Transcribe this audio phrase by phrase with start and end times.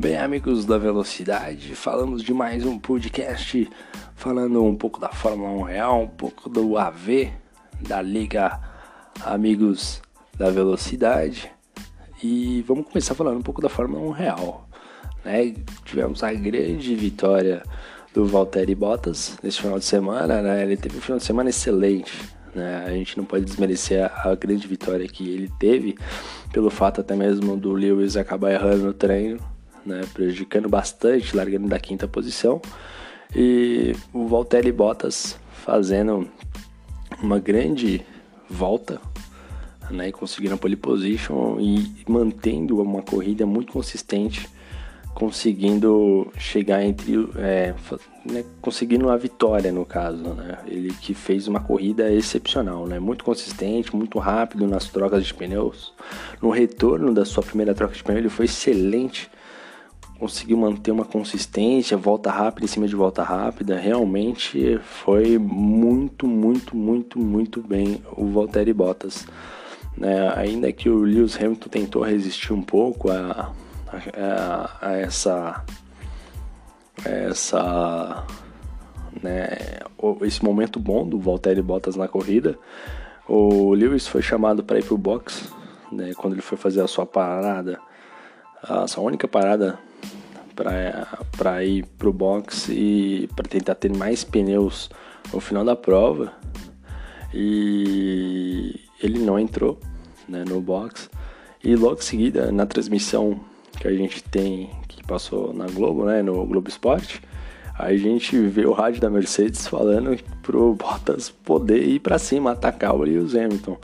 [0.00, 3.68] Bem, amigos da Velocidade, falamos de mais um podcast
[4.14, 7.30] falando um pouco da Fórmula 1 Real, um pouco do AV,
[7.86, 8.58] da Liga
[9.22, 10.00] Amigos
[10.38, 11.52] da Velocidade.
[12.22, 14.66] E vamos começar falando um pouco da Fórmula 1 Real.
[15.22, 15.54] Né?
[15.84, 17.62] Tivemos a grande vitória
[18.14, 20.40] do Valtteri Bottas nesse final de semana.
[20.40, 20.62] Né?
[20.62, 22.14] Ele teve um final de semana excelente.
[22.54, 22.84] Né?
[22.86, 25.94] A gente não pode desmerecer a, a grande vitória que ele teve,
[26.50, 29.49] pelo fato até mesmo do Lewis acabar errando no treino
[29.84, 32.60] né, prejudicando bastante, largando da quinta posição.
[33.34, 36.28] E o Valtteri Bottas fazendo
[37.22, 38.04] uma grande
[38.48, 39.00] volta,
[39.90, 44.48] né, e conseguindo a pole position e mantendo uma corrida muito consistente,
[45.14, 47.74] conseguindo chegar entre, é,
[48.24, 53.24] né, conseguindo a vitória no caso, né, ele que fez uma corrida excepcional, né, muito
[53.24, 55.92] consistente, muito rápido nas trocas de pneus,
[56.40, 59.28] no retorno da sua primeira troca de pneu ele foi excelente,
[60.20, 66.76] conseguiu manter uma consistência, volta rápida em cima de volta rápida, realmente foi muito, muito,
[66.76, 69.26] muito, muito bem o Valtteri Bottas.
[69.96, 70.30] Né?
[70.36, 73.50] Ainda que o Lewis Hamilton tentou resistir um pouco a,
[74.14, 75.64] a, a essa,
[77.02, 78.26] essa
[79.22, 79.48] né,
[80.20, 82.58] esse momento bom do Valtteri Bottas na corrida,
[83.26, 85.50] o Lewis foi chamado para ir para o box,
[85.90, 87.80] né, quando ele foi fazer a sua parada,
[88.62, 89.78] a sua única parada
[91.36, 94.90] para ir pro box e para tentar ter mais pneus
[95.32, 96.32] no final da prova.
[97.32, 99.78] E ele não entrou
[100.28, 101.10] né, no box.
[101.62, 103.40] E logo em seguida, na transmissão
[103.78, 107.20] que a gente tem, que passou na Globo, né, no Globo Esporte,
[107.78, 112.94] a gente vê o rádio da Mercedes falando pro Bottas poder ir para cima, atacar
[112.94, 113.78] o Lewis Hamilton.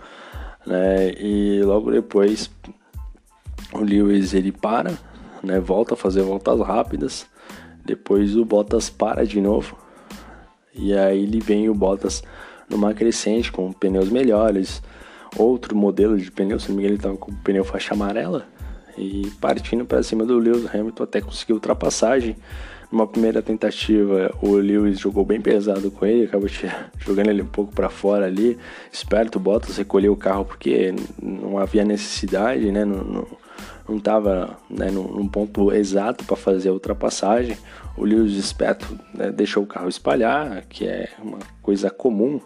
[0.66, 2.50] Né, e logo depois
[3.72, 4.98] o Lewis ele para
[5.42, 5.60] né?
[5.60, 7.26] Volta a fazer voltas rápidas.
[7.84, 9.76] Depois o Bottas para de novo.
[10.74, 12.22] E aí ele vem o Bottas
[12.68, 14.82] numa crescente com pneus melhores.
[15.36, 18.46] Outro modelo de pneu, se não me engano, ele estava com pneu faixa amarela.
[18.98, 22.36] E partindo para cima do Lewis Hamilton até conseguir ultrapassagem.
[22.90, 26.48] Numa primeira tentativa, o Lewis jogou bem pesado com ele, acabou
[26.98, 28.56] jogando ele um pouco para fora ali.
[28.92, 32.84] Esperto, Bottas recolheu o carro porque não havia necessidade, né?
[33.88, 37.56] Não estava né, num, num, ponto exato para fazer a ultrapassagem.
[37.96, 42.40] O Lewis esperto né, deixou o carro espalhar, que é uma coisa comum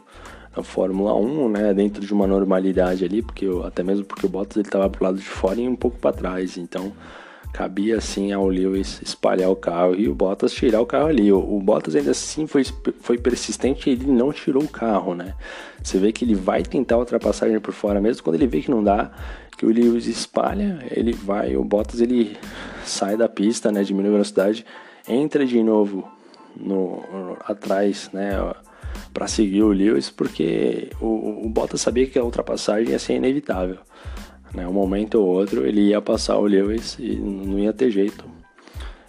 [0.56, 4.56] na Fórmula 1, né, dentro de uma normalidade ali, porque até mesmo porque o Bottas
[4.56, 6.92] ele estava pro lado de fora e um pouco para trás, então
[7.52, 11.32] cabia assim ao Lewis espalhar o carro e o Bottas tirar o carro ali.
[11.32, 12.64] O, o Bottas ainda assim foi,
[13.00, 15.34] foi persistente e ele não tirou o carro, né?
[15.82, 18.70] Você vê que ele vai tentar a ultrapassagem por fora mesmo, quando ele vê que
[18.70, 19.10] não dá,
[19.60, 22.34] que o Lewis espalha, ele vai, o Bottas ele
[22.82, 24.64] sai da pista, né, diminui a velocidade,
[25.06, 26.10] entra de novo
[26.56, 28.30] no, no atrás, né,
[29.12, 33.76] para seguir o Lewis, porque o, o Bottas sabia que a ultrapassagem ia ser inevitável.
[34.54, 38.24] Né, um momento ou outro ele ia passar o Lewis e não ia ter jeito.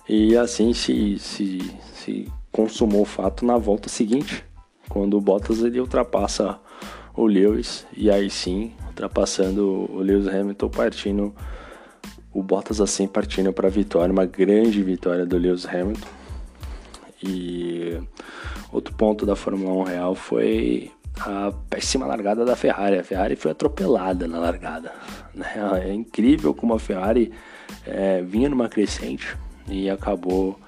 [0.10, 1.60] E assim se, se,
[1.94, 4.44] se consumou o fato na volta seguinte,
[4.90, 6.60] quando o Bottas ele ultrapassa
[7.16, 11.36] o Lewis e aí sim ultrapassando o Lewis Hamilton, partindo
[12.34, 16.08] o Bottas assim partindo para a vitória, uma grande vitória do Lewis Hamilton.
[17.24, 18.00] E
[18.72, 22.98] outro ponto da Fórmula 1 real foi a péssima largada da Ferrari.
[22.98, 24.92] A Ferrari foi atropelada na largada.
[25.34, 25.48] Né?
[25.86, 27.32] É incrível como a Ferrari
[27.86, 30.60] é, vinha numa crescente e acabou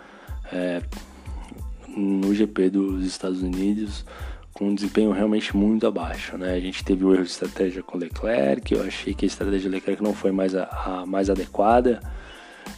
[0.51, 0.81] é,
[1.87, 4.05] no GP dos Estados Unidos
[4.53, 6.53] com um desempenho realmente muito abaixo, né?
[6.53, 9.69] A gente teve o erro de estratégia com Leclerc, eu achei que a estratégia de
[9.69, 11.99] Leclerc não foi mais a, a mais adequada,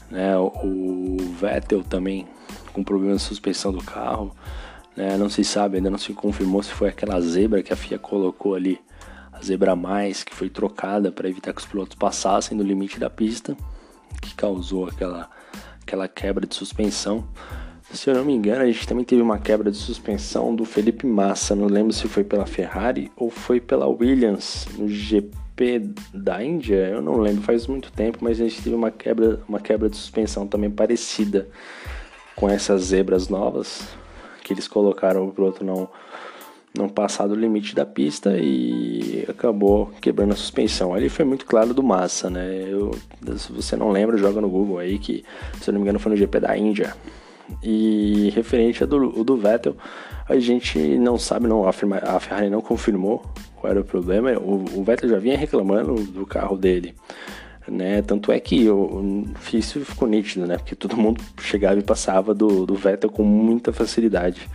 [0.09, 0.37] né?
[0.37, 2.25] O, o, Vettel também
[2.71, 4.33] com problema de suspensão do carro,
[4.95, 5.17] né?
[5.17, 8.55] Não se sabe, ainda não se confirmou se foi aquela zebra que a FIA colocou
[8.55, 8.79] ali,
[9.33, 13.09] a zebra mais que foi trocada para evitar que os pilotos passassem do limite da
[13.09, 13.55] pista,
[14.21, 15.29] que causou aquela
[15.81, 17.27] aquela quebra de suspensão.
[17.91, 21.05] Se eu não me engano, a gente também teve uma quebra de suspensão do Felipe
[21.05, 21.55] Massa.
[21.55, 26.89] Não lembro se foi pela Ferrari ou foi pela Williams no GP da Índia.
[26.89, 29.95] Eu não lembro, faz muito tempo, mas a gente teve uma quebra, uma quebra de
[29.95, 31.47] suspensão também parecida
[32.35, 33.87] com essas zebras novas
[34.43, 35.89] que eles colocaram o outro não
[36.77, 40.93] não passar do limite da pista e acabou quebrando a suspensão.
[40.93, 42.65] Ali foi muito claro do Massa, né?
[42.67, 42.91] Eu,
[43.37, 45.23] se você não lembra, joga no Google aí que,
[45.61, 46.93] se eu não me engano, foi no GP da Índia.
[47.61, 49.75] E referente ao do, do Vettel,
[50.27, 53.23] a gente não sabe, não, a, a Ferrari não confirmou
[53.55, 54.31] qual era o problema.
[54.33, 56.95] O, o Vettel já vinha reclamando do carro dele
[57.67, 58.01] Né?
[58.01, 60.57] Tanto é que eu, isso ficou nítido, né?
[60.57, 64.47] Porque todo mundo chegava e passava do, do Vettel com muita facilidade.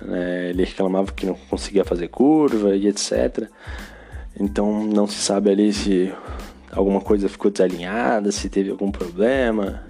[0.00, 0.50] Né?
[0.50, 3.48] Ele reclamava que não conseguia fazer curva e etc.
[4.38, 6.12] Então não se sabe ali se
[6.70, 9.82] alguma coisa ficou desalinhada, se teve algum problema.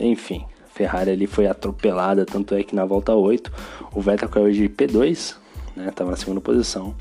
[0.00, 0.44] Enfim,
[0.78, 3.52] Ferrari ali foi atropelada, tanto é que na volta 8
[3.92, 5.34] o Vettel caiu de P2,
[5.74, 6.94] né, tava na segunda posição,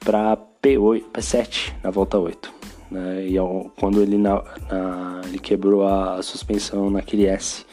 [0.00, 2.52] para P8, P7 na volta 8.
[2.90, 7.64] Né, e ao, quando ele, na, na, ele quebrou a suspensão naquele S,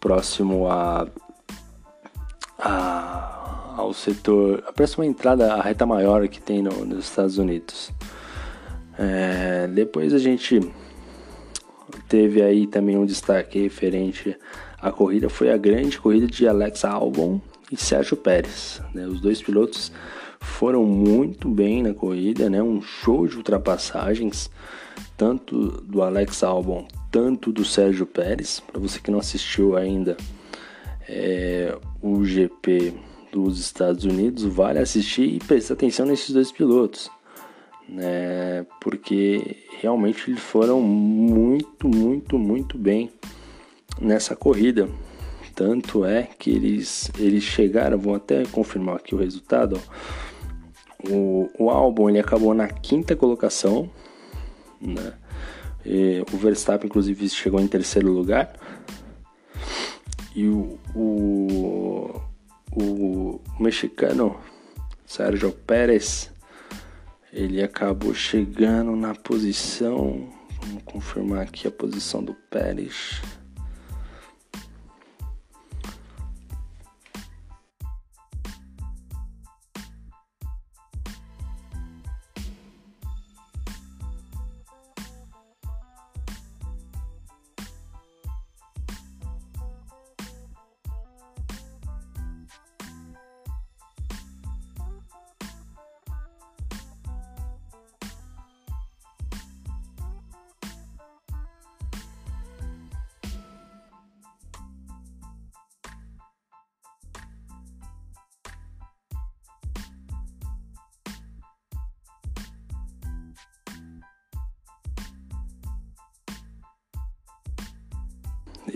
[0.00, 1.06] próximo a,
[2.58, 7.92] a, ao setor, a próxima entrada, a reta maior que tem no, nos Estados Unidos.
[8.98, 10.60] É, depois a gente
[12.02, 14.36] teve aí também um destaque referente
[14.80, 18.80] à corrida, foi a grande corrida de Alex Albon e Sérgio Pérez.
[18.94, 19.06] Né?
[19.06, 19.90] Os dois pilotos
[20.40, 22.62] foram muito bem na corrida, né?
[22.62, 24.50] um show de ultrapassagens,
[25.16, 28.60] tanto do Alex Albon, tanto do Sérgio Pérez.
[28.60, 30.16] Para você que não assistiu ainda
[31.08, 32.94] é, o GP
[33.32, 37.10] dos Estados Unidos, vale assistir e prestar atenção nesses dois pilotos
[37.88, 38.66] né?
[38.80, 43.10] Porque realmente eles foram muito, muito, muito bem
[44.00, 44.88] nessa corrida.
[45.54, 49.80] Tanto é que eles, eles chegaram, vou até confirmar aqui o resultado.
[51.08, 53.88] O, o álbum ele acabou na quinta colocação,
[54.80, 55.12] né?
[55.86, 58.52] E o Verstappen, inclusive, chegou em terceiro lugar.
[60.34, 62.20] E o, o,
[62.72, 64.36] o mexicano
[65.06, 66.33] Sérgio Pérez
[67.34, 70.30] ele acabou chegando na posição.
[70.62, 73.20] Vamos confirmar aqui a posição do Pérez.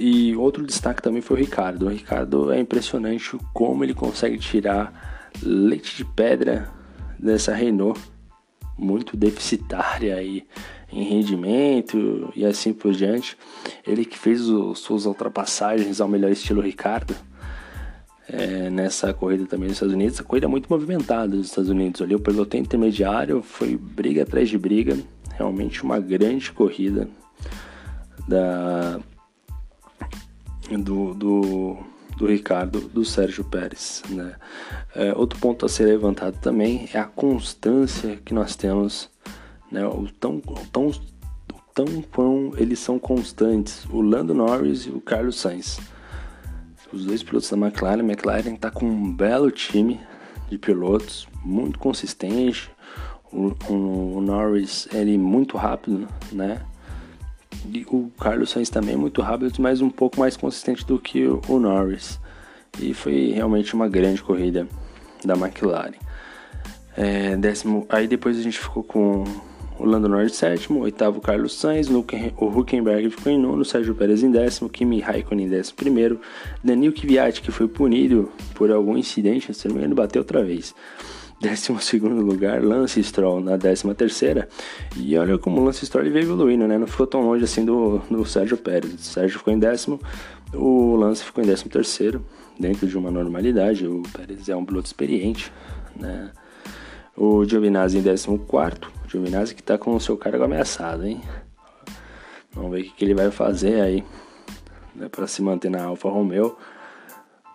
[0.00, 1.86] E outro destaque também foi o Ricardo.
[1.86, 6.70] O Ricardo é impressionante como ele consegue tirar leite de pedra
[7.18, 8.00] dessa Renault,
[8.78, 10.46] muito deficitária aí
[10.92, 13.36] em rendimento e assim por diante.
[13.84, 17.16] Ele que fez os, suas ultrapassagens ao melhor estilo Ricardo.
[18.30, 22.00] É, nessa corrida também nos Estados Unidos, a corrida é muito movimentada nos Estados Unidos.
[22.00, 24.96] Ali o pelotão intermediário foi briga atrás de briga,
[25.34, 27.08] realmente uma grande corrida
[28.28, 29.00] da
[30.76, 31.78] do, do,
[32.16, 34.02] do Ricardo, do Sérgio Pérez.
[34.10, 34.34] Né?
[34.94, 39.08] É, outro ponto a ser levantado também é a constância que nós temos,
[39.70, 39.86] né?
[39.86, 40.40] o tão,
[40.72, 40.90] tão,
[41.74, 45.80] tão quão eles são constantes, o Lando Norris e o Carlos Sainz.
[46.92, 50.00] Os dois pilotos da McLaren, a McLaren está com um belo time
[50.50, 52.70] de pilotos, muito consistente.
[53.30, 56.62] O, o, o Norris ele muito rápido, né?
[57.90, 61.58] O Carlos Sainz também é muito rápido, mas um pouco mais consistente do que o
[61.58, 62.18] Norris.
[62.80, 64.66] E foi realmente uma grande corrida
[65.24, 65.94] da McLaren.
[66.96, 69.24] É, décimo, aí depois a gente ficou com
[69.78, 74.30] o Lando Norris sétimo, oitavo Carlos Sainz, o Huckenberg ficou em nono, Sérgio Pérez em
[74.30, 76.20] décimo, Kimi Raikkonen em décimo primeiro,
[76.62, 80.74] Daniel Kvyat que foi punido por algum incidente, se não me engano, bateu outra vez.
[81.40, 83.84] 12 lugar, Lance Stroll na 13.
[84.96, 86.76] E olha como o Lance Stroll veio evoluindo, né?
[86.76, 88.94] Não ficou tão longe assim do, do Sérgio Pérez.
[88.94, 90.00] O Sérgio ficou em décimo,
[90.52, 92.20] o Lance ficou em 13,
[92.58, 93.86] dentro de uma normalidade.
[93.86, 95.52] O Pérez é um piloto experiente,
[95.94, 96.32] né?
[97.16, 98.36] O Giovinazzi em 14.
[99.04, 101.20] O Giovinazzi que tá com o seu cargo ameaçado, hein?
[102.52, 104.04] Vamos ver o que, que ele vai fazer aí
[104.94, 106.56] né, para se manter na Alfa Romeo.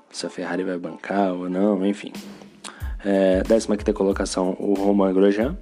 [0.10, 2.14] Se a Ferrari vai bancar ou não, enfim.
[3.06, 5.58] É, 15 colocação, o Romain Grosjean.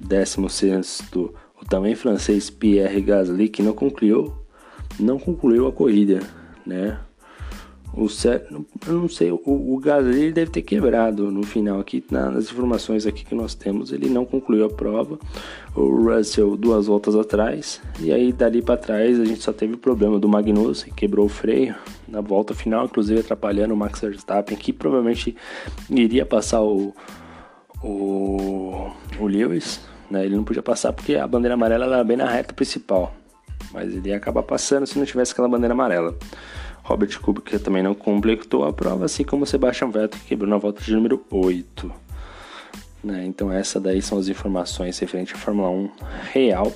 [0.00, 1.02] 16
[1.60, 4.32] o também francês Pierre Gasly, que não concluiu,
[5.00, 6.20] não concluiu a corrida,
[6.66, 6.98] né?
[7.96, 8.08] O
[8.86, 13.24] eu não sei, o, o Gasly deve ter quebrado no final aqui, nas informações aqui
[13.24, 15.18] que nós temos, ele não concluiu a prova.
[15.74, 19.78] O Russell duas voltas atrás, e aí dali para trás a gente só teve o
[19.78, 21.74] problema do Magnussen, quebrou o freio
[22.06, 25.34] na volta final, inclusive atrapalhando o Max Verstappen, que provavelmente
[25.88, 26.94] iria passar o,
[27.82, 30.26] o, o Lewis, né?
[30.26, 33.14] Ele não podia passar porque a bandeira amarela era bem na reta principal.
[33.72, 36.16] Mas ele ia acabar passando se não tivesse aquela bandeira amarela.
[36.86, 40.80] Robert Kubica também não completou a prova, assim como Sebastian Vettel, que quebrou na volta
[40.80, 41.92] de número 8.
[43.02, 43.26] Né?
[43.26, 45.90] Então essa daí são as informações referentes à Fórmula 1
[46.32, 46.72] real.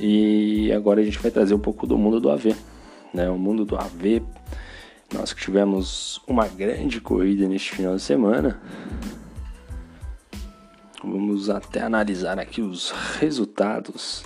[0.00, 2.56] E agora a gente vai trazer um pouco do mundo do AV.
[3.12, 3.28] Né?
[3.28, 4.22] O mundo do AV,
[5.12, 8.62] nós que tivemos uma grande corrida neste final de semana.
[11.04, 14.24] Vamos até analisar aqui os resultados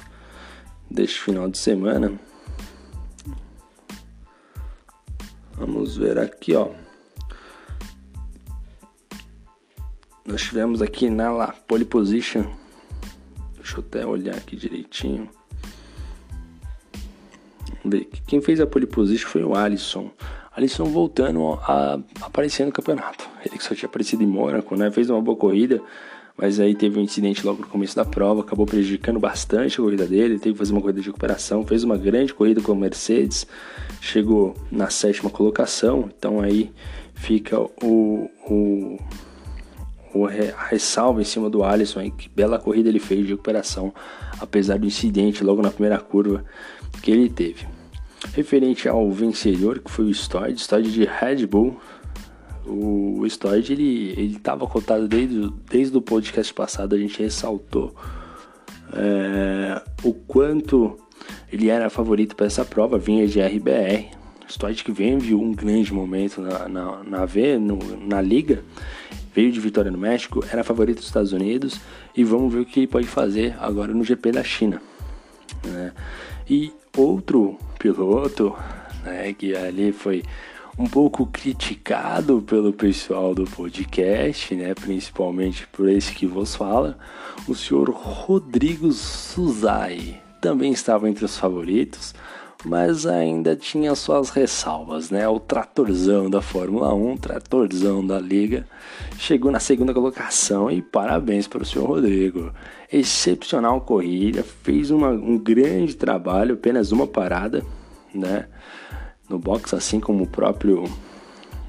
[0.89, 2.13] deste final de semana.
[5.57, 6.69] Vamos ver aqui, ó.
[10.27, 12.45] Nós tivemos aqui na La Pole Position.
[13.57, 15.29] Deixa eu até olhar aqui direitinho.
[18.27, 20.11] Quem fez a pole position foi o Alisson.
[20.57, 23.29] Alisson voltando a aparecer no campeonato.
[23.45, 24.91] Ele que só tinha aparecido em Mônaco, né?
[24.91, 25.83] Fez uma boa corrida,
[26.37, 30.07] mas aí teve um incidente logo no começo da prova, acabou prejudicando bastante a corrida
[30.07, 30.39] dele.
[30.39, 33.47] Teve que fazer uma corrida de recuperação, fez uma grande corrida com a Mercedes,
[34.01, 36.11] chegou na sétima colocação.
[36.17, 36.73] Então aí
[37.15, 38.99] fica o, o
[40.15, 43.93] o ressalva em cima do Alisson aí, que bela corrida ele fez de recuperação,
[44.39, 46.45] apesar do incidente logo na primeira curva
[47.03, 47.67] que ele teve.
[48.33, 51.79] Referente ao vencedor, que foi o Stoid, Stoid de Red Bull,
[52.67, 57.95] o Stoid ele estava cotado desde, desde o podcast passado, a gente ressaltou
[58.93, 60.99] é, o quanto
[61.53, 64.11] ele era favorito para essa prova, vinha de RBR.
[64.49, 68.63] Stoid que vem viu um grande momento na, na, na V, no, na liga,
[69.35, 71.81] veio de vitória no México, era favorito dos Estados Unidos
[72.17, 74.81] e vamos ver o que ele pode fazer agora no GP da China.
[75.65, 75.93] Né?
[76.49, 78.55] E outro piloto
[79.03, 80.23] né, que ali foi
[80.79, 86.99] um pouco criticado pelo pessoal do podcast, né, principalmente por esse que vos fala,
[87.47, 92.15] o senhor Rodrigo Suzai também estava entre os favoritos
[92.65, 95.29] mas ainda tinha suas ressalvas, né?
[95.29, 98.67] O tratorzão da Fórmula 1, tratorzão da Liga,
[99.19, 102.53] chegou na segunda colocação e parabéns para o senhor Rodrigo.
[102.91, 107.63] Excepcional corrida, fez uma, um grande trabalho, apenas uma parada,
[108.15, 108.47] né?
[109.29, 110.85] No box, assim como o próprio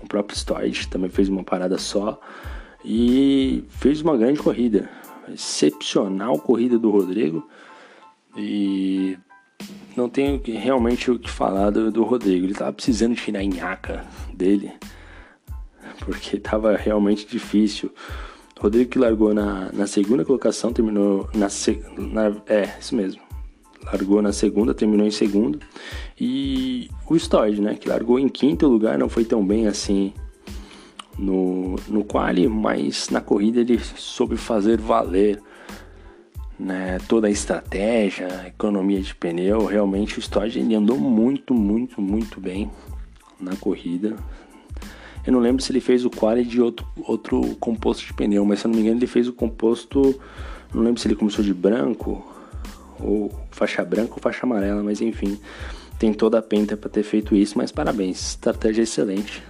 [0.03, 2.19] o próprio Storage também fez uma parada só
[2.83, 4.89] e fez uma grande corrida.
[5.27, 7.49] Excepcional corrida do Rodrigo.
[8.37, 9.17] E
[9.97, 12.45] não tenho realmente o que falar do, do Rodrigo.
[12.45, 14.71] Ele tava precisando tirar a nhaca dele,
[15.99, 17.91] porque tava realmente difícil.
[18.59, 21.47] Rodrigo que largou na, na segunda colocação, terminou na,
[21.97, 22.35] na.
[22.47, 23.24] É, isso mesmo.
[23.85, 25.59] Largou na segunda, terminou em segundo.
[26.19, 27.75] E o Storage, né?
[27.75, 30.13] Que largou em quinto lugar, não foi tão bem assim
[31.17, 35.41] no, no quali, mas na corrida ele soube fazer valer
[36.59, 42.01] né, toda a estratégia, a economia de pneu, realmente o Stodge ele andou muito, muito,
[42.01, 42.71] muito bem
[43.39, 44.15] na corrida.
[45.25, 48.59] Eu não lembro se ele fez o quali de outro, outro composto de pneu, mas
[48.59, 50.19] se eu não me engano ele fez o composto,
[50.73, 52.34] não lembro se ele começou de branco
[52.99, 55.39] ou faixa branca ou faixa amarela, mas enfim,
[55.99, 59.43] tem toda a penta para ter feito isso, mas parabéns, estratégia excelente.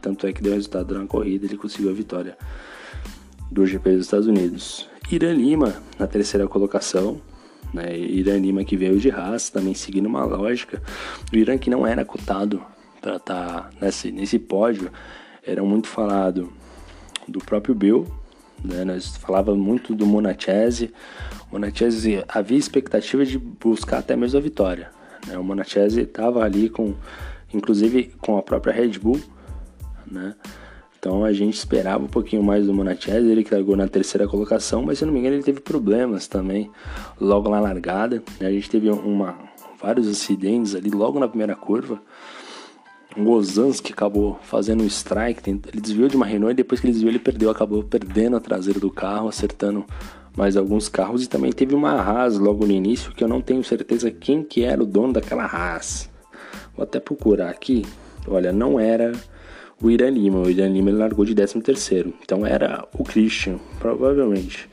[0.00, 2.36] Tanto é que deu resultado na corrida, ele conseguiu a vitória
[3.50, 4.88] do GP dos Estados Unidos.
[5.10, 7.20] Irã Lima na terceira colocação.
[7.72, 7.98] Né?
[7.98, 10.82] Irã Lima que veio de Haas, também seguindo uma lógica.
[11.32, 12.62] O Irã que não era cotado
[13.00, 14.90] para estar tá nesse, nesse pódio,
[15.44, 16.52] era muito falado
[17.26, 18.06] do próprio Bill,
[18.64, 18.84] né?
[18.84, 20.92] nós falava muito do Monachese.
[21.50, 24.90] O Monachese havia expectativa de buscar até mesmo a vitória.
[25.26, 25.36] Né?
[25.38, 26.94] O Monachese estava ali com,
[27.52, 29.20] inclusive com a própria Red Bull,
[30.06, 30.34] né?
[30.98, 34.84] Então a gente esperava um pouquinho mais do Monachese, ele que largou na terceira colocação,
[34.84, 36.70] mas se não me engano ele teve problemas também
[37.20, 38.22] logo na largada.
[38.40, 38.46] Né?
[38.46, 39.36] A gente teve uma,
[39.82, 42.00] vários acidentes ali logo na primeira curva.
[43.16, 46.92] O Ozanski acabou fazendo um strike, ele desviou de uma Renault e depois que ele
[46.92, 49.84] desviou ele perdeu, acabou perdendo a traseira do carro, acertando
[50.36, 53.62] mais alguns carros e também teve uma Haas logo no início que eu não tenho
[53.62, 56.10] certeza quem que era o dono daquela Haas.
[56.74, 57.84] Vou até procurar aqui.
[58.26, 59.12] Olha, não era
[59.80, 60.38] o Irã Lima.
[60.38, 62.14] O Irã Lima ele largou de 13 terceiro.
[62.22, 64.70] Então era o Christian, provavelmente.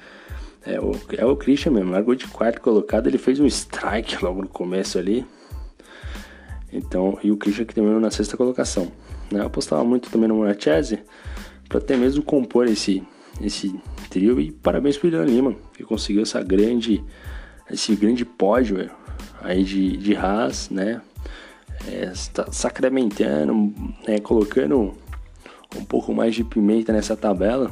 [0.66, 4.42] É o, é o Christian mesmo, largou de quarto colocado, ele fez um strike logo
[4.42, 5.26] no começo ali.
[6.72, 8.92] Então, e o Christian que terminou na sexta colocação.
[9.32, 9.40] Né?
[9.40, 11.00] Eu apostava muito também no Monachese
[11.68, 13.04] para até mesmo compor esse,
[13.42, 13.74] esse
[14.10, 14.40] trio.
[14.40, 17.04] E parabéns pro Irã Lima, que conseguiu essa grande,
[17.70, 18.90] esse grande pódio
[19.42, 21.02] aí de, de Haas, né?
[21.88, 22.12] é,
[22.52, 23.74] sacramentando,
[24.08, 24.94] né, colocando
[25.76, 27.72] um pouco mais de pimenta nessa tabela.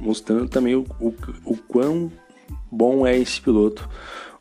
[0.00, 2.10] mostrando também o, o, o quão
[2.70, 3.88] bom é esse piloto,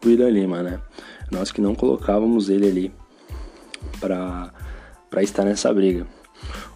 [0.04, 0.80] o William Lima, né?
[1.32, 2.92] Nós que não colocávamos ele ali
[4.00, 4.52] para
[5.22, 6.06] estar nessa briga.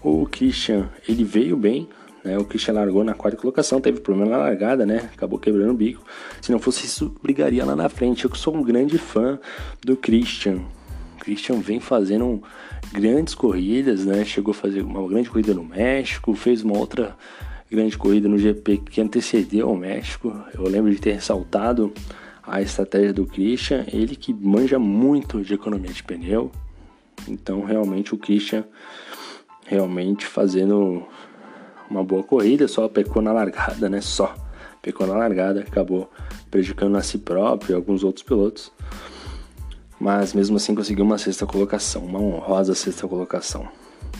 [0.01, 1.87] O Christian, ele veio bem,
[2.23, 2.37] né?
[2.37, 5.09] O Christian largou na quarta colocação, teve problema na largada, né?
[5.13, 6.03] Acabou quebrando o bico.
[6.41, 8.25] Se não fosse isso, brigaria lá na frente.
[8.25, 9.39] Eu sou um grande fã
[9.83, 10.59] do Christian.
[11.15, 12.41] O Christian vem fazendo
[12.91, 14.25] grandes corridas, né?
[14.25, 17.15] Chegou a fazer uma grande corrida no México, fez uma outra
[17.69, 20.35] grande corrida no GP que antecedeu o México.
[20.53, 21.93] Eu lembro de ter ressaltado
[22.43, 26.51] a estratégia do Christian, ele que manja muito de economia de pneu.
[27.27, 28.65] Então, realmente o Christian
[29.71, 31.01] realmente fazendo
[31.89, 34.01] uma boa corrida, só pecou na largada, né?
[34.01, 34.35] Só
[34.81, 36.09] pecou na largada, acabou
[36.49, 38.71] prejudicando a si próprio e alguns outros pilotos.
[39.99, 43.67] Mas mesmo assim conseguiu uma sexta colocação, uma honrosa sexta colocação.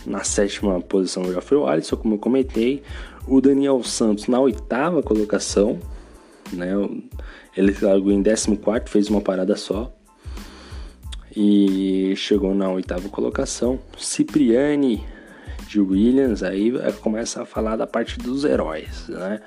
[0.05, 2.81] Na sétima posição já foi o Alisson, como eu comentei.
[3.27, 5.79] O Daniel Santos na oitava colocação.
[6.53, 6.71] Né?
[7.57, 9.91] Ele largou em 14, fez uma parada só.
[11.35, 13.79] E chegou na oitava colocação.
[13.97, 15.03] Cipriani
[15.67, 19.39] de Williams, aí começa a falar da parte dos heróis, né?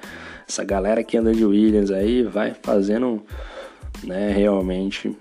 [0.48, 3.22] Essa galera que anda de Williams aí vai fazendo,
[4.02, 5.14] né, realmente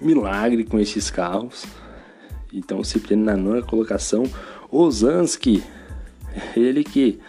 [0.00, 1.64] milagre com esses carros.
[2.52, 4.24] Então Cipriani na nona colocação,
[4.70, 5.62] Ozanski,
[6.56, 7.20] ele que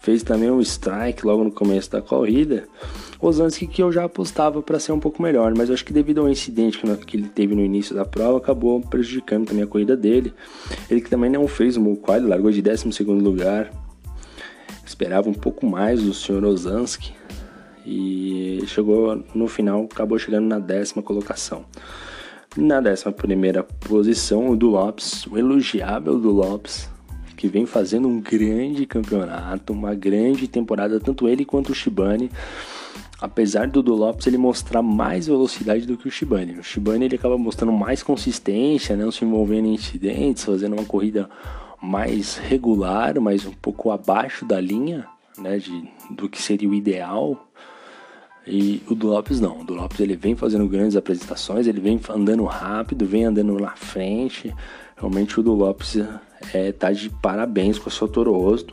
[0.00, 2.68] fez também um strike logo no começo da corrida.
[3.20, 6.28] Ozanski que eu já apostava para ser um pouco melhor, mas acho que devido ao
[6.28, 10.32] incidente que ele teve no início da prova, acabou prejudicando também a corrida dele.
[10.90, 13.70] Ele que também não fez o quali, largou de 12 lugar.
[14.86, 17.12] Esperava um pouco mais do senhor Ozanski
[17.84, 21.64] e chegou no final, acabou chegando na décima colocação.
[22.56, 26.88] Na décima primeira posição, o do Lopes, o elogiável do Lopes,
[27.36, 32.30] que vem fazendo um grande campeonato, uma grande temporada, tanto ele quanto o Shibane.
[33.20, 36.58] Apesar do do Lopes ele mostrar mais velocidade do que o Shibane.
[36.58, 41.28] O Shibane ele acaba mostrando mais consistência, não se envolvendo em incidentes, fazendo uma corrida
[41.82, 45.06] mais regular, mas um pouco abaixo da linha,
[45.38, 47.46] né, de, do que seria o ideal.
[48.46, 52.00] E o do Lopes não, o do Lopes ele vem fazendo grandes apresentações, ele vem
[52.08, 54.54] andando rápido, vem andando na frente.
[54.96, 55.76] Realmente o do
[56.54, 58.66] é, tá de parabéns com o seu Toro Rosso.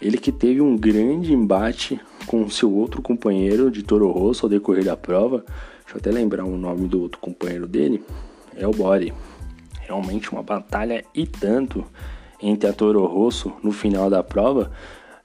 [0.00, 4.84] Ele que teve um grande embate com seu outro companheiro de Toro Rosso ao decorrer
[4.84, 5.44] da prova.
[5.84, 8.02] Deixa eu até lembrar o nome do outro companheiro dele.
[8.54, 9.12] É o Body.
[9.80, 11.84] Realmente uma batalha e tanto
[12.42, 14.70] entre a Toro Rosso no final da prova.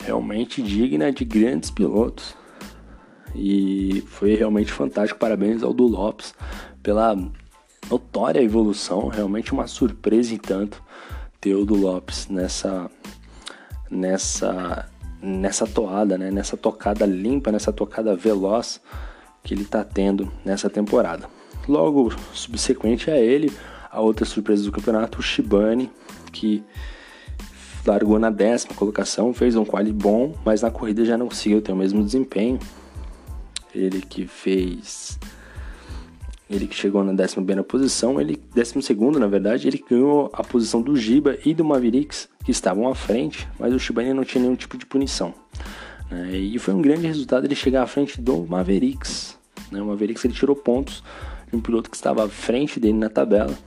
[0.04, 2.36] Realmente digna de grandes pilotos.
[3.36, 5.20] E foi realmente fantástico.
[5.20, 6.34] Parabéns ao do Lopes
[6.82, 7.18] pela
[7.90, 9.08] notória evolução.
[9.08, 10.82] Realmente uma surpresa e tanto
[11.40, 12.90] Teudo Lopes nessa
[13.92, 14.90] nessa
[15.22, 16.32] nessa toada, né?
[16.32, 18.82] Nessa tocada limpa, nessa tocada veloz
[19.44, 21.30] que ele está tendo nessa temporada.
[21.68, 23.52] Logo subsequente a ele,
[23.92, 25.92] a outra surpresa do campeonato, o Shibane,
[26.32, 26.64] que
[27.86, 31.72] largou na décima colocação, fez um quali bom, mas na corrida já não conseguiu ter
[31.72, 32.60] o mesmo desempenho.
[33.74, 35.20] Ele que fez
[36.52, 40.98] ele que chegou na 11 posição, ele 12 na verdade, ele ganhou a posição do
[40.98, 44.78] Giba e do Mavericks, que estavam à frente, mas o Shibane não tinha nenhum tipo
[44.78, 45.34] de punição.
[46.10, 46.36] Né?
[46.38, 49.38] E foi um grande resultado ele chegar à frente do Mavericks.
[49.72, 49.82] Né?
[49.82, 51.02] O Mavericks ele tirou pontos
[51.50, 53.58] de um piloto que estava à frente dele na tabela,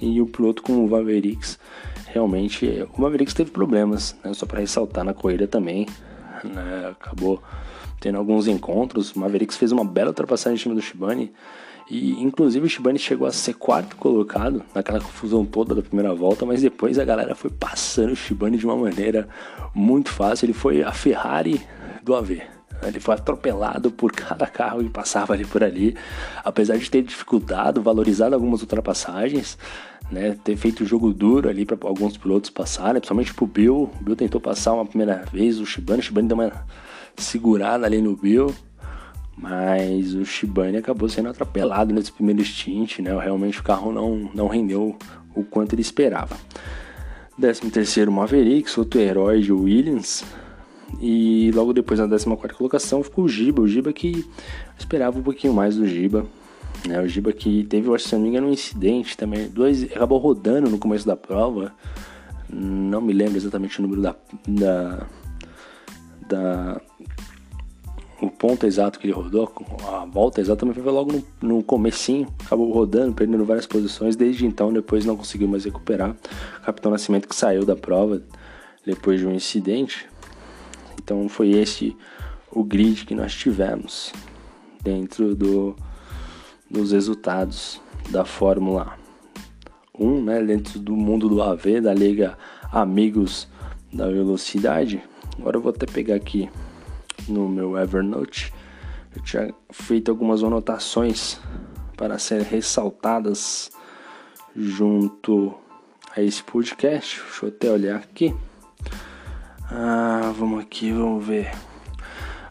[0.00, 1.58] e o piloto com o Mavericks,
[2.06, 4.32] realmente, o Mavericks teve problemas, né?
[4.32, 5.86] só para ressaltar na corrida também,
[6.44, 6.94] né?
[7.00, 7.42] acabou
[8.00, 11.32] tendo alguns encontros, o Mavericks fez uma bela ultrapassagem em cima do Shibane,
[11.90, 16.44] e inclusive o Shibane chegou a ser quarto colocado naquela confusão toda da primeira volta,
[16.44, 19.26] mas depois a galera foi passando o Shibane de uma maneira
[19.74, 20.46] muito fácil.
[20.46, 21.60] Ele foi a Ferrari
[22.02, 22.42] do AV.
[22.82, 25.96] Ele foi atropelado por cada carro que passava ali por ali,
[26.44, 29.58] apesar de ter dificultado, valorizado algumas ultrapassagens,
[30.10, 33.90] né, ter feito jogo duro ali para alguns pilotos passarem, principalmente pro Bill.
[34.00, 36.52] O Bill tentou passar uma primeira vez o Shibane, o Shibane deu uma
[37.16, 38.54] segurada ali no Bill,
[39.40, 43.16] mas o Shibane acabou sendo atropelado nesse primeiro stint, né?
[43.18, 44.96] Realmente o carro não, não rendeu
[45.34, 46.36] o quanto ele esperava.
[47.40, 50.24] 13 terceiro Mavericks, outro herói de Williams.
[51.00, 54.24] E logo depois na 14 quarta colocação ficou o Giba, o Giba que
[54.76, 56.26] esperava um pouquinho mais do Giba.
[56.86, 57.00] Né?
[57.00, 59.48] O Giba que teve, se não me engano, um incidente também.
[59.48, 61.72] Dois, acabou rodando no começo da prova.
[62.50, 64.16] Não me lembro exatamente o número da,
[64.48, 65.06] da,
[66.28, 66.80] da
[68.20, 69.50] o ponto exato que ele rodou,
[69.86, 74.72] a volta exatamente foi logo no, no comecinho, acabou rodando, perdendo várias posições, desde então
[74.72, 76.16] depois não conseguiu mais recuperar.
[76.60, 78.22] O Capitão Nascimento que saiu da prova
[78.84, 80.08] depois de um incidente
[80.98, 81.96] Então foi esse
[82.50, 84.12] o grid que nós tivemos
[84.82, 85.76] dentro do,
[86.70, 88.98] dos resultados da Fórmula
[89.98, 92.36] 1, né, dentro do mundo do AV, da Liga
[92.72, 93.46] Amigos
[93.92, 95.02] da Velocidade.
[95.38, 96.48] Agora eu vou até pegar aqui
[97.28, 98.52] no meu Evernote.
[99.14, 101.40] Eu tinha feito algumas anotações
[101.96, 103.70] para serem ressaltadas
[104.56, 105.54] junto
[106.16, 107.20] a esse podcast.
[107.20, 108.34] Deixa eu até olhar aqui.
[109.70, 111.50] Ah, vamos aqui, vamos ver.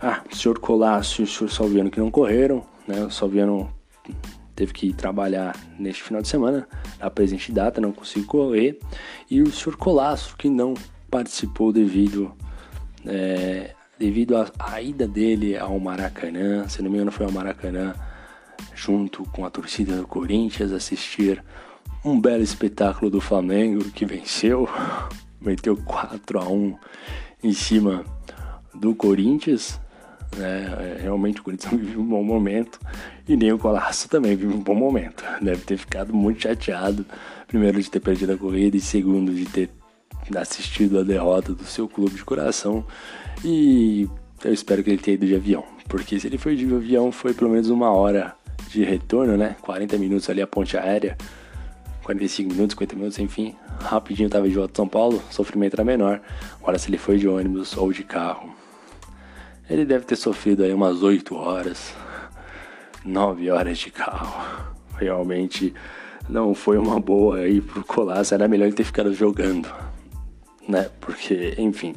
[0.02, 3.04] Ah, o senhor Colácio e o senhor Salviano que não correram, né?
[3.04, 3.72] O Salviano
[4.56, 6.68] teve que trabalhar neste final de semana,
[7.00, 8.80] na presente data, não conseguiu correr.
[9.30, 10.74] E o senhor Colasso, que não
[11.10, 12.34] participou devido,
[13.06, 17.94] é, devido à ida dele ao Maracanã, se não me engano foi ao Maracanã,
[18.74, 21.44] junto com a torcida do Corinthians, assistir
[22.04, 24.70] um belo espetáculo do Flamengo que venceu,
[25.42, 26.78] meteu 4 a 1
[27.44, 28.04] em cima
[28.74, 29.80] do Corinthians,
[30.36, 30.98] né?
[30.98, 32.80] É, realmente o Corinthians vive um bom momento
[33.28, 35.24] e nem o Colasso também vive um bom momento.
[35.42, 37.06] Deve ter ficado muito chateado,
[37.48, 39.70] primeiro de ter perdido a corrida e segundo de ter
[40.36, 42.86] assistido a derrota do seu clube de coração.
[43.44, 44.10] E
[44.44, 47.34] eu espero que ele tenha ido de avião, porque se ele foi de avião foi
[47.34, 48.36] pelo menos uma hora
[48.70, 49.56] de retorno, né?
[49.62, 51.18] 40 minutos ali a ponte aérea.
[52.04, 56.22] 45 minutos, 50 minutos, enfim, rapidinho tava de volta São Paulo, sofrimento era menor.
[56.62, 58.50] Agora se ele foi de ônibus ou de carro,
[59.70, 61.94] ele deve ter sofrido aí umas 8 horas,
[63.04, 64.42] 9 horas de carro.
[64.96, 65.74] Realmente
[66.30, 69.68] não foi uma boa aí pro Colasso, era melhor ele ter ficado jogando,
[70.68, 70.90] né?
[71.00, 71.96] Porque, enfim,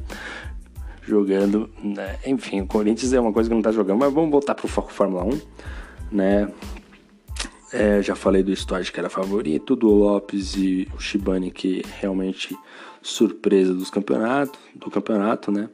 [1.03, 2.19] jogando, né?
[2.27, 4.93] Enfim, o Corinthians é uma coisa que não tá jogando, mas vamos voltar pro foco
[4.93, 5.41] Fórmula 1,
[6.13, 6.49] né?
[7.73, 12.57] É, já falei do Storage que era favorito, do Lopes e o Shibani que realmente
[13.01, 15.69] surpresa dos campeonatos, do campeonato, né?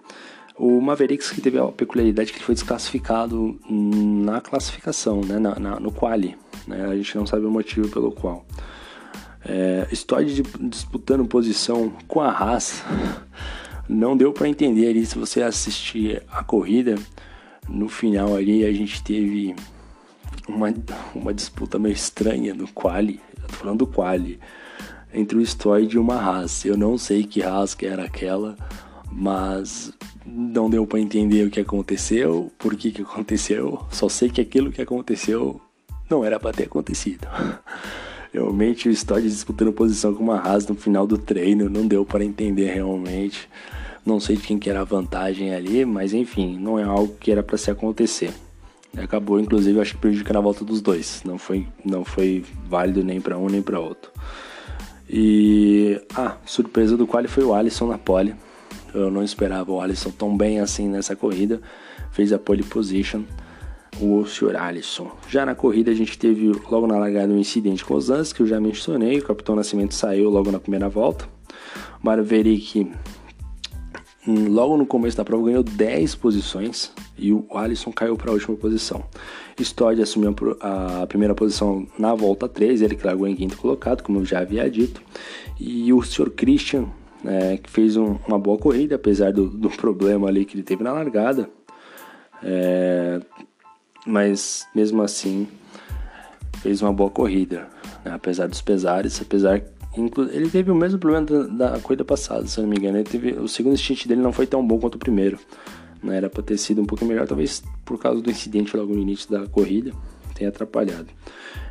[0.59, 5.81] O Mavericks que teve a peculiaridade que ele foi desclassificado na classificação, né, na, na,
[5.81, 6.35] no quali.
[6.67, 8.47] Né, a gente não sabe o motivo pelo qual.
[9.49, 12.83] É, Stodd disputando posição com a Haas,
[13.89, 16.97] não deu para entender ali se você assistir a corrida.
[17.69, 19.55] No final ali a gente teve
[20.49, 20.75] uma,
[21.15, 24.41] uma disputa meio estranha no quali, tô falando do quali,
[25.13, 26.65] entre o Stoyd e uma Haas.
[26.65, 28.57] Eu não sei que Haas que era aquela,
[29.11, 29.93] mas
[30.25, 34.73] não deu para entender o que aconteceu, por que que aconteceu, só sei que aquilo
[34.73, 35.61] que aconteceu
[36.11, 37.29] não era para ter acontecido.
[38.37, 42.23] Realmente o Stodd disputando posição com uma Haas no final do treino, não deu para
[42.23, 43.49] entender realmente.
[44.05, 47.33] Não sei de quem que era a vantagem ali, mas enfim, não é algo que
[47.33, 48.31] era para se acontecer.
[48.95, 51.23] Acabou inclusive acho que prejudicando a volta dos dois.
[51.25, 54.11] Não foi não foi válido nem para um nem para outro.
[55.09, 58.35] E ah, surpresa do qual foi o Alisson na pole
[58.93, 61.63] eu não esperava o Alisson tão bem assim nessa corrida.
[62.13, 63.23] Fez a pole position
[64.01, 65.11] o senhor Alisson.
[65.29, 68.41] Já na corrida a gente teve logo na largada um incidente com os lances que
[68.41, 69.19] eu já mencionei.
[69.19, 71.27] O Capitão Nascimento saiu logo na primeira volta.
[72.03, 72.91] O Marverick
[74.27, 78.35] hum, logo no começo da prova ganhou 10 posições e o Alisson caiu para a
[78.35, 79.05] última posição.
[79.59, 84.19] Stodd assumiu a primeira posição na volta 3, ele que largou em quinto colocado, como
[84.19, 85.03] eu já havia dito.
[85.59, 86.87] E o senhor Christian
[87.25, 90.83] é, que fez um, uma boa corrida, apesar do, do, problema ali que ele teve
[90.83, 91.49] na largada.
[92.43, 93.21] É,
[94.07, 95.49] mas mesmo assim
[96.63, 97.69] fez uma boa corrida,
[98.05, 98.13] né?
[98.15, 99.63] apesar dos pesares, apesar
[100.31, 102.99] ele teve o mesmo problema da, da, corrida passada, se eu não me engano.
[102.99, 105.39] Ele teve, o segundo stint dele não foi tão bom quanto o primeiro.
[106.03, 106.19] Né?
[106.19, 109.31] Era para ter sido um pouco melhor, talvez por causa do incidente logo no início
[109.31, 109.93] da corrida
[110.37, 111.07] tenha atrapalhado.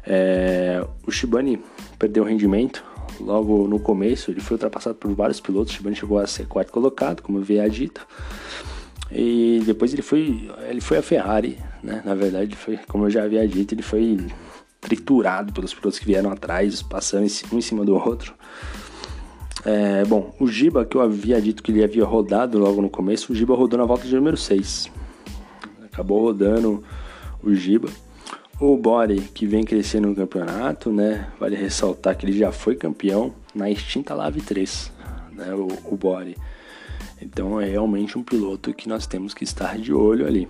[0.05, 1.61] É, o Shibani
[1.99, 2.83] perdeu o rendimento,
[3.19, 6.71] logo no começo, ele foi ultrapassado por vários pilotos, o Shibane chegou a ser quarto
[6.71, 8.05] colocado, como eu havia dito.
[9.11, 12.01] E depois ele foi, ele foi a Ferrari, né?
[12.03, 14.17] Na verdade, foi, como eu já havia dito, ele foi
[14.81, 18.33] triturado pelos pilotos que vieram atrás, passando um em cima do outro.
[19.65, 23.33] É, bom, o Giba, que eu havia dito que ele havia rodado logo no começo,
[23.33, 24.91] o Giba rodou na volta de número 6.
[25.83, 26.83] Acabou rodando
[27.41, 27.89] o Giba.
[28.59, 31.27] O Body, que vem crescendo no campeonato, né?
[31.39, 34.91] Vale ressaltar que ele já foi campeão na extinta Lave 3,
[35.31, 35.53] né?
[35.53, 36.37] O, o Body.
[37.25, 40.47] Então é realmente um piloto que nós temos que estar de olho ali.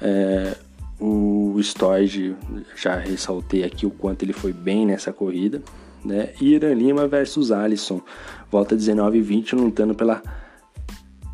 [0.00, 0.54] É,
[1.00, 2.36] o Storge,
[2.76, 5.62] já ressaltei aqui o quanto ele foi bem nessa corrida.
[6.04, 6.34] Né?
[6.40, 8.02] Irã Lima versus Alisson,
[8.50, 10.22] volta 19 e 20, lutando pela,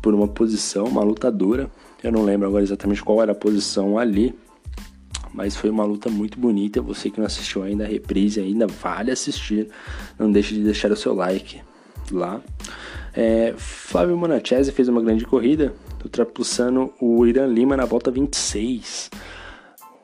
[0.01, 1.69] por uma posição, uma lutadora.
[2.01, 4.33] Eu não lembro agora exatamente qual era a posição ali,
[5.33, 6.81] mas foi uma luta muito bonita.
[6.81, 9.67] Você que não assistiu ainda a reprise ainda vale assistir.
[10.17, 11.61] Não deixe de deixar o seu like,
[12.11, 12.41] lá.
[13.15, 15.73] É, Flávio Monachese fez uma grande corrida,
[16.03, 19.09] ultrapassando o Irã Lima na volta 26.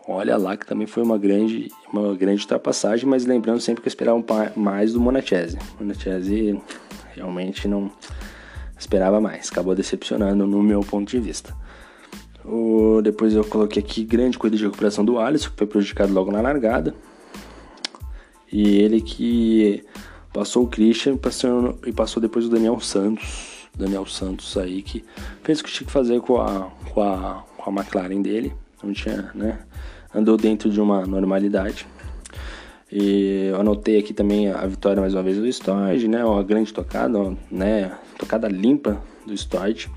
[0.07, 3.91] Olha lá que também foi uma grande, uma grande ultrapassagem, mas lembrando sempre que eu
[3.91, 4.23] esperava
[4.55, 5.57] mais do Monachese.
[5.79, 6.59] Monachese
[7.13, 7.91] realmente não
[8.77, 11.55] esperava mais, acabou decepcionando no meu ponto de vista.
[12.43, 16.31] O, depois eu coloquei aqui grande corrida de recuperação do Alisson, que foi prejudicado logo
[16.31, 16.95] na largada.
[18.51, 19.83] E ele que
[20.33, 23.67] Passou o Christian passou, e passou depois o Daniel Santos.
[23.77, 25.03] Daniel Santos aí que
[25.43, 28.53] fez o que tinha que fazer com a, com a, com a McLaren dele.
[28.83, 29.59] Não tinha, né?
[30.13, 31.85] Andou dentro de uma normalidade.
[32.91, 36.25] E eu anotei aqui também a vitória mais uma vez do Storage, né?
[36.25, 37.97] Uma grande tocada, né?
[38.17, 39.89] Tocada limpa do Storage.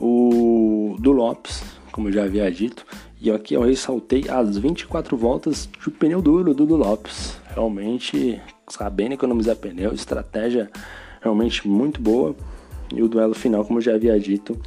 [0.00, 1.62] O do Lopes,
[1.92, 2.86] como eu já havia dito.
[3.20, 7.36] E aqui eu ressaltei as 24 voltas de pneu duro do, do Lopes.
[7.52, 8.40] Realmente
[8.70, 10.70] sabendo economizar pneu, estratégia
[11.20, 12.34] realmente muito boa.
[12.94, 14.58] E o duelo final, como eu já havia dito,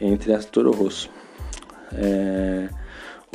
[0.00, 1.10] entre a Toro Rosso.
[1.92, 2.68] É...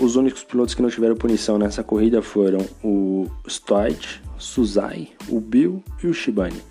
[0.02, 5.84] Os únicos pilotos que não tiveram punição nessa corrida foram o Stoit, Suzai, o Bill
[6.02, 6.62] e o Shibane.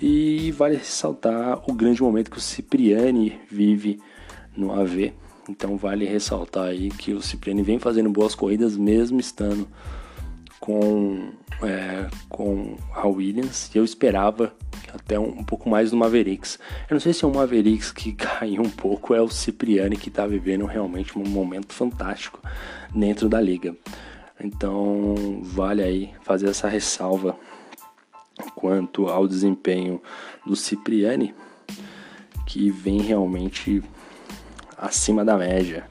[0.00, 4.00] E vale ressaltar o grande momento que o Cipriani vive
[4.56, 5.12] no AV.
[5.48, 9.68] Então vale ressaltar aí que o Cipriani vem fazendo boas corridas mesmo estando
[10.60, 11.30] com,
[11.62, 14.52] é, com a Williams e eu esperava
[14.92, 16.58] até um, um, pouco mais do Mavericks.
[16.88, 20.08] Eu não sei se é o Mavericks que caiu um pouco, é o Cipriani que
[20.08, 22.40] está vivendo realmente um momento fantástico
[22.94, 23.74] dentro da liga.
[24.40, 27.36] Então vale aí fazer essa ressalva
[28.54, 30.00] quanto ao desempenho
[30.46, 31.34] do Cipriani,
[32.46, 33.82] que vem realmente
[34.76, 35.86] acima da média.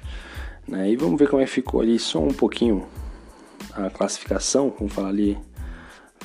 [0.67, 0.91] Né?
[0.91, 2.85] E vamos ver como é que ficou ali só um pouquinho
[3.85, 5.37] a classificação, vamos falar ali,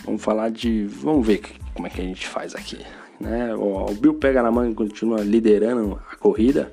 [0.04, 1.42] vamos falar de, vamos ver
[1.74, 2.78] como é que a gente faz aqui,
[3.20, 3.54] né?
[3.54, 6.72] O, Bill pega na mão e continua liderando a corrida,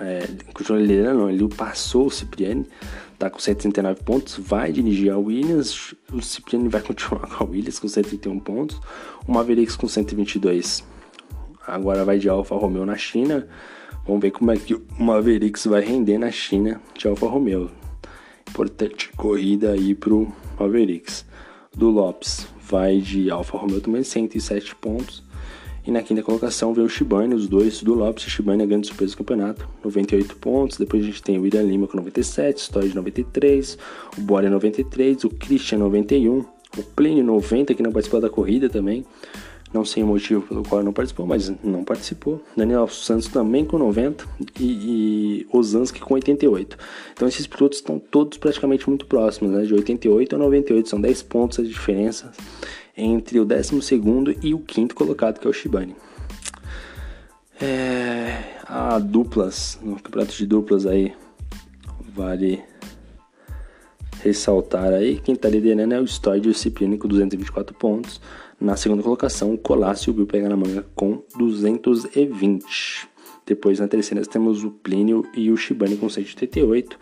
[0.00, 2.66] é, continua liderando, ele passou o Cipriani,
[3.18, 7.78] tá com 139 pontos, vai dirigir a Williams, o Cipriani vai continuar com a Williams
[7.78, 8.80] com 131 pontos,
[9.26, 10.84] o Mavericks com 122,
[11.66, 13.46] agora vai de Alfa Romeo na China,
[14.04, 17.70] vamos ver como é que o Mavericks vai render na China de Alfa Romeo
[18.48, 21.24] importante corrida aí pro Mavericks.
[21.76, 25.22] Do Lopes vai de Alfa Romeo também, 107 pontos.
[25.86, 28.24] E na quinta colocação vem o Shibane, os dois do Lopes.
[28.24, 30.78] Shibane é a grande surpresa do campeonato, 98 pontos.
[30.78, 33.76] Depois a gente tem o William Lima com 97, Story 93,
[34.16, 36.38] o Bora 93, o Christian 91,
[36.78, 39.04] o Plínio 90 que não participou da corrida também.
[39.74, 42.40] Não sei o motivo pelo qual não participou, mas não participou.
[42.56, 44.24] Daniel Santos também com 90
[44.60, 46.78] e, e com 88.
[47.12, 49.62] Então esses pilotos estão todos praticamente muito próximos, né?
[49.64, 52.30] De 88 a 98, são 10 pontos a diferença
[52.96, 54.00] entre o 12
[54.40, 55.96] e o quinto colocado, que é o Shibane.
[57.60, 61.12] É, a duplas, no campeonato de duplas aí,
[62.14, 62.62] vale
[64.24, 68.18] ressaltar aí, quem está liderando é o Stoyd e o Cipriani com 224 pontos.
[68.58, 73.06] Na segunda colocação, o Colácio o Bill pega na manga com 220.
[73.44, 76.98] Depois, na terceira, temos o Plínio e o Shibane com 188.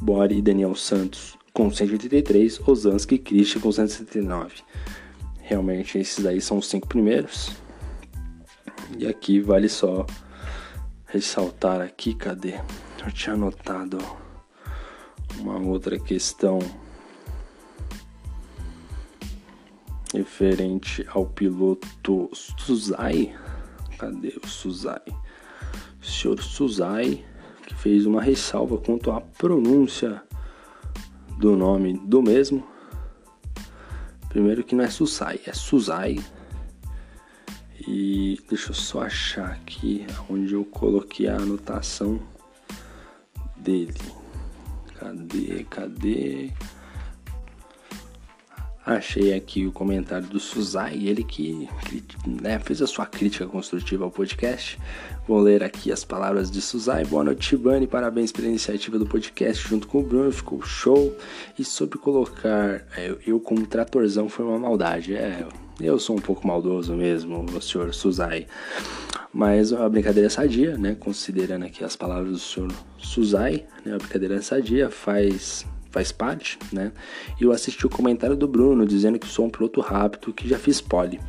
[0.00, 2.66] Bori e Daniel Santos com 183.
[2.66, 4.54] Osansky e Christian com 179.
[5.42, 7.52] Realmente, esses aí são os cinco primeiros.
[8.98, 10.06] E aqui vale só
[11.04, 12.54] ressaltar aqui, cadê?
[13.04, 13.98] Eu tinha anotado
[15.38, 16.58] uma outra questão
[20.12, 23.34] referente ao piloto Suzai.
[23.98, 25.02] Cadê o Suzai?
[26.00, 27.24] O senhor Suzai,
[27.66, 30.22] que fez uma ressalva quanto à pronúncia
[31.38, 32.66] do nome do mesmo.
[34.28, 36.18] Primeiro que não é Susai, é Suzai.
[37.86, 42.20] E deixa eu só achar aqui onde eu coloquei a anotação
[43.56, 44.21] dele.
[45.02, 45.66] Cadê?
[45.68, 46.50] Cadê?
[48.86, 51.68] Achei aqui o comentário do Suzai, ele que
[52.26, 54.78] né, fez a sua crítica construtiva ao podcast.
[55.26, 57.04] Vou ler aqui as palavras de Suzai.
[57.04, 57.86] Boa noite, Shibane.
[57.86, 61.16] Parabéns pela iniciativa do podcast junto com o Bruno, ficou show.
[61.58, 65.14] E sobre colocar é, eu como tratorzão foi uma maldade.
[65.14, 65.46] É,
[65.80, 68.46] eu sou um pouco maldoso mesmo, o senhor Suzai.
[69.32, 70.94] Mas a brincadeira é sadia, né?
[70.98, 73.94] Considerando aqui as palavras do senhor Suzai, né?
[73.94, 76.90] A brincadeira é sadia, faz faz parte, né?
[77.38, 80.58] E eu assisti o comentário do Bruno dizendo que sou um piloto rápido, que já
[80.58, 81.20] fiz pole.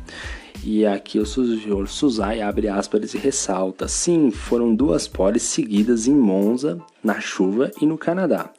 [0.64, 6.14] E aqui o senhor Suzai abre aspas e ressalta: sim, foram duas poles seguidas em
[6.14, 8.50] Monza, na chuva e no Canadá,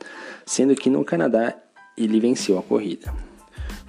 [0.45, 1.55] sendo que no Canadá
[1.97, 3.11] ele venceu a corrida.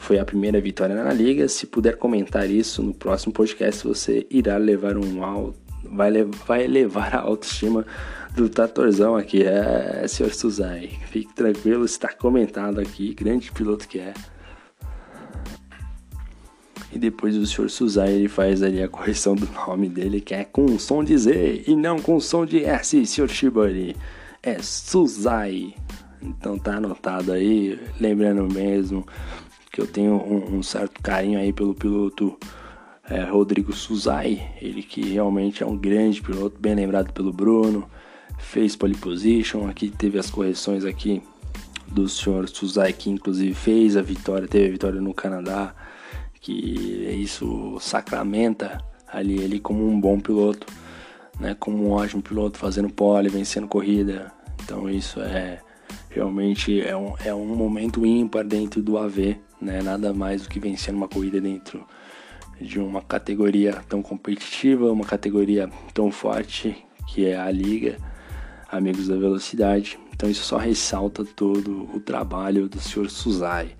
[0.06, 1.48] Foi a primeira vitória na liga.
[1.48, 6.12] Se puder comentar isso no próximo podcast, você irá levar um alto, vai,
[6.46, 7.84] vai levar a autoestima
[8.32, 9.42] do Tatorzão aqui.
[9.42, 14.14] É, senhor Suzai, fique tranquilo, está comentado aqui, grande piloto que é.
[16.92, 20.44] E depois o senhor Suzai ele faz ali a correção do nome dele, que é
[20.44, 23.96] com som de Z e não com som de S, senhor Shibari.
[24.40, 25.74] É Suzai.
[26.22, 29.04] Então tá anotado aí, lembrando mesmo
[29.76, 32.34] que eu tenho um, um certo carinho aí pelo piloto
[33.10, 37.86] é, Rodrigo Suzai, ele que realmente é um grande piloto, bem lembrado pelo Bruno,
[38.38, 41.22] fez pole position, aqui teve as correções aqui
[41.88, 45.74] do senhor Suzai, que inclusive fez a vitória, teve a vitória no Canadá,
[46.40, 46.54] que
[47.22, 50.66] isso sacramenta ali ele como um bom piloto,
[51.38, 54.32] né, como um ótimo piloto, fazendo pole, vencendo corrida,
[54.64, 55.60] então isso é
[56.08, 59.82] realmente é um, é um momento ímpar dentro do AV, né?
[59.82, 61.86] Nada mais do que vencer uma corrida dentro
[62.60, 67.98] de uma categoria tão competitiva, uma categoria tão forte que é a liga
[68.70, 69.98] Amigos da Velocidade.
[70.14, 73.76] Então isso só ressalta todo o trabalho do senhor Suzai,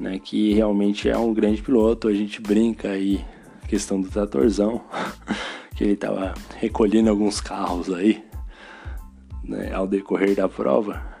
[0.00, 0.18] né?
[0.18, 2.08] Que realmente é um grande piloto.
[2.08, 3.24] A gente brinca aí
[3.68, 4.82] questão do tratorzão,
[5.76, 8.24] que ele estava recolhendo alguns carros aí,
[9.42, 11.13] né, ao decorrer da prova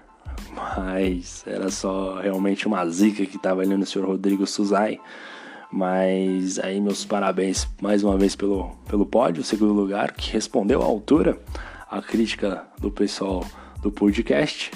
[0.54, 5.00] mas era só realmente uma zica que estava ali no senhor Rodrigo Suzai.
[5.70, 10.84] Mas aí meus parabéns mais uma vez pelo, pelo pódio, segundo lugar, que respondeu à
[10.84, 11.38] altura
[11.90, 13.44] a crítica do pessoal
[13.82, 14.70] do podcast.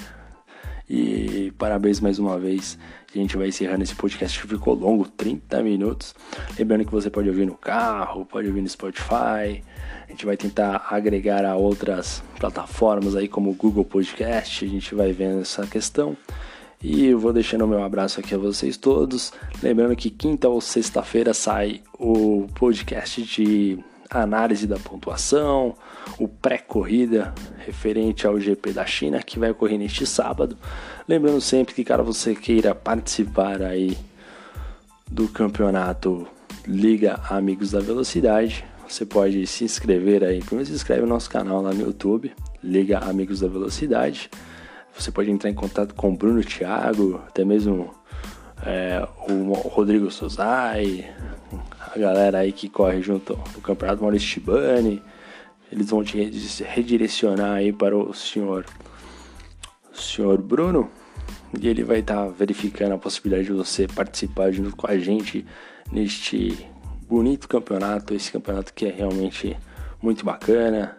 [0.89, 2.77] E parabéns mais uma vez.
[3.13, 6.15] A gente vai encerrando esse podcast que ficou longo, 30 minutos.
[6.57, 9.63] Lembrando que você pode ouvir no carro, pode ouvir no Spotify,
[10.07, 14.95] a gente vai tentar agregar a outras plataformas aí como o Google Podcast, a gente
[14.95, 16.17] vai vendo essa questão.
[16.81, 19.33] E eu vou deixando o meu abraço aqui a vocês todos.
[19.61, 23.77] Lembrando que quinta ou sexta-feira sai o podcast de
[24.09, 25.75] análise da pontuação,
[26.17, 27.33] o pré-corrida
[27.65, 30.57] referente ao GP da China que vai ocorrer neste sábado.
[31.07, 33.97] Lembrando sempre que caso você queira participar aí
[35.09, 36.27] do campeonato
[36.65, 40.39] Liga Amigos da Velocidade, você pode se inscrever aí.
[40.39, 44.29] Primeiro se inscreve no nosso canal lá no YouTube, Liga Amigos da Velocidade.
[44.97, 47.93] Você pode entrar em contato com o Bruno Thiago, até mesmo
[48.65, 51.09] é, o Rodrigo Sozai,
[51.79, 55.01] a galera aí que corre junto no Campeonato Maurício Shibani.
[55.71, 56.17] Eles vão te
[56.63, 58.65] redirecionar aí para o senhor,
[59.93, 60.89] o senhor Bruno
[61.57, 65.45] e ele vai estar tá verificando a possibilidade de você participar junto com a gente
[65.91, 66.67] neste
[67.07, 69.57] bonito campeonato, esse campeonato que é realmente
[70.01, 70.95] muito bacana.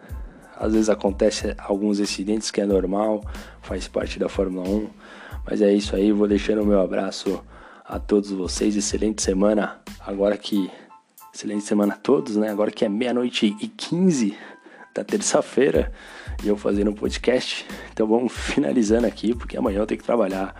[0.57, 3.23] Às vezes acontece alguns incidentes que é normal,
[3.61, 4.87] faz parte da Fórmula 1.
[5.45, 7.41] Mas é isso aí, vou deixando o meu abraço
[7.91, 8.75] a todos vocês.
[8.75, 9.81] Excelente semana.
[9.99, 10.71] Agora que.
[11.33, 12.49] Excelente semana a todos, né?
[12.49, 14.35] Agora que é meia-noite e 15
[14.93, 15.91] da terça-feira
[16.43, 17.65] e eu fazendo um podcast.
[17.93, 20.55] Então vamos finalizando aqui, porque amanhã eu tenho que trabalhar.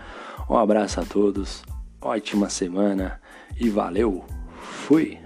[0.48, 1.62] Um abraço a todos,
[2.00, 3.20] ótima semana
[3.58, 4.24] e valeu!
[4.60, 5.21] Fui!